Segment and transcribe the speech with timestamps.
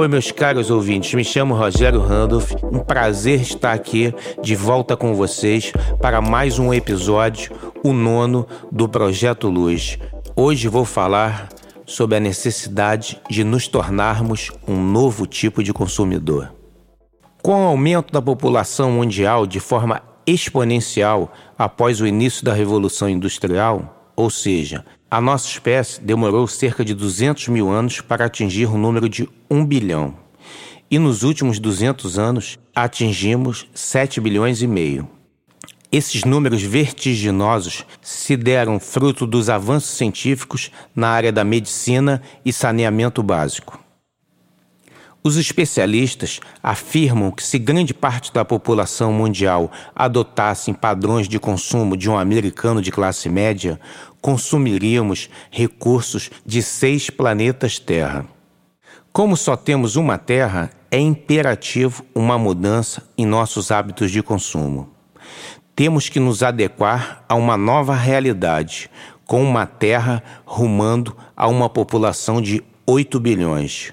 [0.00, 2.52] Oi, meus caros ouvintes, me chamo Rogério Randolph.
[2.72, 7.52] Um prazer estar aqui de volta com vocês para mais um episódio,
[7.84, 9.98] o nono do Projeto Luz.
[10.34, 11.50] Hoje vou falar
[11.84, 16.50] sobre a necessidade de nos tornarmos um novo tipo de consumidor.
[17.42, 23.99] Com o aumento da população mundial de forma exponencial após o início da Revolução Industrial,
[24.20, 29.08] ou seja, a nossa espécie demorou cerca de 200 mil anos para atingir o número
[29.08, 30.14] de 1 bilhão.
[30.90, 35.08] E nos últimos 200 anos atingimos 7 bilhões e meio.
[35.90, 43.22] Esses números vertiginosos se deram fruto dos avanços científicos na área da medicina e saneamento
[43.22, 43.80] básico.
[45.22, 52.08] Os especialistas afirmam que se grande parte da população mundial adotasse padrões de consumo de
[52.08, 53.78] um americano de classe média,
[54.22, 58.24] consumiríamos recursos de seis planetas Terra.
[59.12, 64.88] Como só temos uma Terra, é imperativo uma mudança em nossos hábitos de consumo.
[65.76, 68.90] Temos que nos adequar a uma nova realidade,
[69.26, 73.92] com uma Terra rumando a uma população de 8 bilhões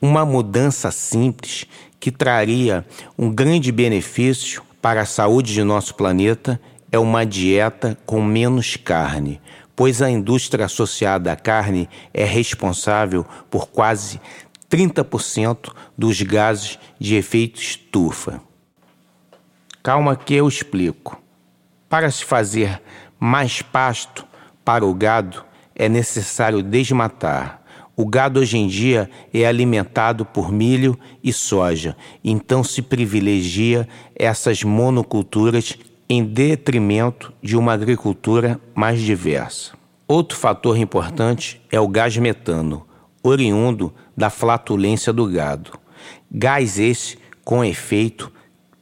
[0.00, 1.66] uma mudança simples
[1.98, 2.86] que traria
[3.18, 6.60] um grande benefício para a saúde de nosso planeta
[6.92, 9.40] é uma dieta com menos carne,
[9.74, 14.20] pois a indústria associada à carne é responsável por quase
[14.70, 18.40] 30% dos gases de efeito estufa.
[19.82, 21.20] Calma que eu explico.
[21.88, 22.82] Para se fazer
[23.18, 24.26] mais pasto
[24.64, 25.44] para o gado,
[25.74, 27.62] é necessário desmatar
[27.96, 34.62] o gado hoje em dia é alimentado por milho e soja, então se privilegia essas
[34.62, 39.72] monoculturas em detrimento de uma agricultura mais diversa.
[40.06, 42.86] Outro fator importante é o gás metano,
[43.22, 45.72] oriundo da flatulência do gado.
[46.30, 48.30] Gás esse com efeito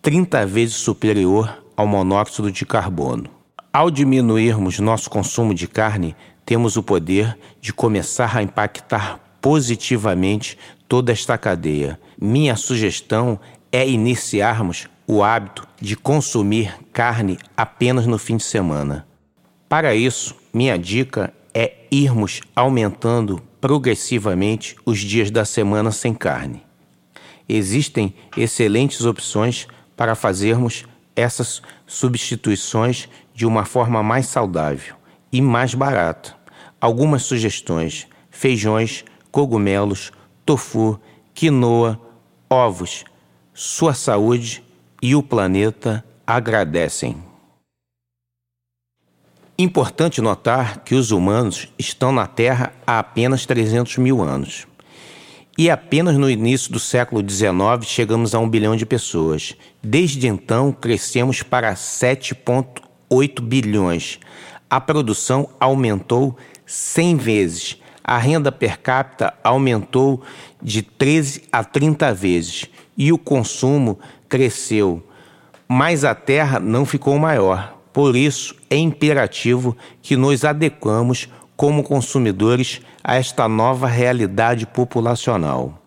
[0.00, 3.28] 30 vezes superior ao monóxido de carbono.
[3.72, 10.58] Ao diminuirmos nosso consumo de carne, temos o poder de começar a impactar positivamente
[10.88, 11.98] toda esta cadeia.
[12.20, 13.38] Minha sugestão
[13.70, 19.06] é iniciarmos o hábito de consumir carne apenas no fim de semana.
[19.68, 26.62] Para isso, minha dica é irmos aumentando progressivamente os dias da semana sem carne.
[27.48, 29.66] Existem excelentes opções
[29.96, 35.01] para fazermos essas substituições de uma forma mais saudável
[35.32, 36.36] e mais barata.
[36.80, 40.12] Algumas sugestões: feijões, cogumelos,
[40.44, 41.00] tofu,
[41.34, 42.00] quinoa,
[42.50, 43.04] ovos.
[43.54, 44.62] Sua saúde
[45.00, 47.16] e o planeta agradecem.
[49.58, 54.66] Importante notar que os humanos estão na Terra há apenas 300 mil anos.
[55.56, 59.54] E apenas no início do século XIX chegamos a um bilhão de pessoas.
[59.82, 64.18] Desde então, crescemos para 7,8 bilhões,
[64.72, 66.34] a produção aumentou
[66.64, 67.82] 100 vezes.
[68.02, 70.22] A renda per capita aumentou
[70.62, 72.64] de 13 a 30 vezes
[72.96, 73.98] e o consumo
[74.30, 75.06] cresceu,
[75.68, 77.76] mas a terra não ficou maior.
[77.92, 85.78] Por isso, é imperativo que nos adequamos como consumidores a esta nova realidade populacional.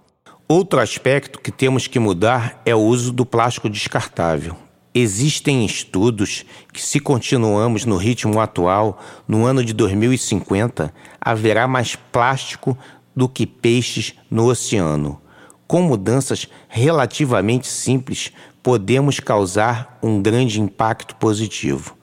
[0.47, 4.55] Outro aspecto que temos que mudar é o uso do plástico descartável.
[4.97, 8.97] Existem estudos que, se continuamos no ritmo atual,
[9.27, 12.77] no ano de 2050, haverá mais plástico
[13.13, 15.21] do que peixes no oceano.
[15.67, 18.31] Com mudanças relativamente simples,
[18.63, 21.97] podemos causar um grande impacto positivo.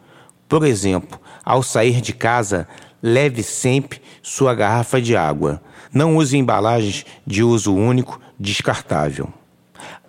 [0.47, 2.69] Por exemplo, ao sair de casa,
[3.03, 5.63] leve sempre sua garrafa de água.
[5.95, 9.33] Não use embalagens de uso único descartável.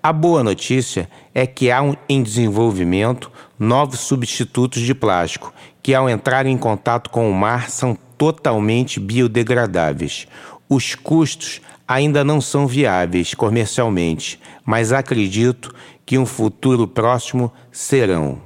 [0.01, 6.09] A boa notícia é que há um, em desenvolvimento novos substitutos de plástico, que ao
[6.09, 10.27] entrar em contato com o mar são totalmente biodegradáveis.
[10.69, 15.73] Os custos ainda não são viáveis comercialmente, mas acredito
[16.05, 18.41] que um futuro próximo serão.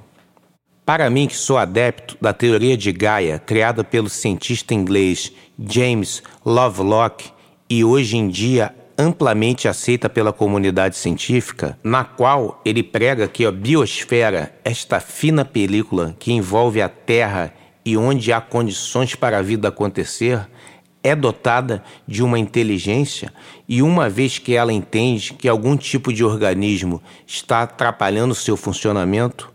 [0.85, 7.25] Para mim, que sou adepto da teoria de Gaia, criada pelo cientista inglês James Lovelock
[7.69, 13.51] e hoje em dia amplamente aceita pela comunidade científica, na qual ele prega que a
[13.51, 17.53] biosfera, esta fina película que envolve a Terra
[17.85, 20.47] e onde há condições para a vida acontecer,
[21.03, 23.31] é dotada de uma inteligência
[23.67, 29.53] e, uma vez que ela entende que algum tipo de organismo está atrapalhando seu funcionamento,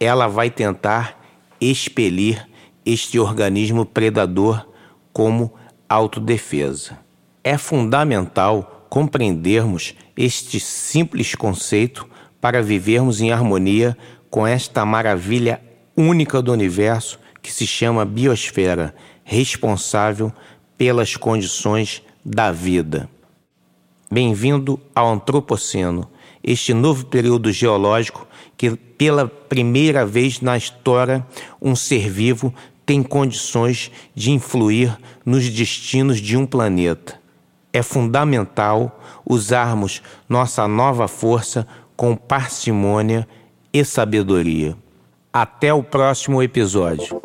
[0.00, 1.20] ela vai tentar
[1.60, 2.48] expelir
[2.84, 4.66] este organismo predador
[5.12, 5.54] como
[5.88, 6.98] autodefesa.
[7.44, 12.08] É fundamental compreendermos este simples conceito
[12.40, 13.96] para vivermos em harmonia
[14.30, 15.60] com esta maravilha
[15.96, 18.94] única do universo que se chama biosfera,
[19.24, 20.32] responsável
[20.76, 23.08] pelas condições da vida.
[24.10, 26.08] Bem-vindo ao Antropoceno,
[26.42, 28.26] este novo período geológico
[28.56, 31.26] que, pela primeira vez na história,
[31.60, 32.54] um ser vivo
[32.86, 37.17] tem condições de influir nos destinos de um planeta.
[37.78, 41.64] É fundamental usarmos nossa nova força
[41.96, 43.24] com parcimônia
[43.72, 44.76] e sabedoria.
[45.32, 47.20] Até o próximo episódio.